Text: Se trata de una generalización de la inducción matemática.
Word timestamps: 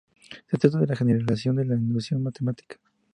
Se 0.49 0.57
trata 0.57 0.79
de 0.79 0.85
una 0.85 0.95
generalización 0.95 1.57
de 1.57 1.65
la 1.65 1.75
inducción 1.75 2.23
matemática. 2.23 2.77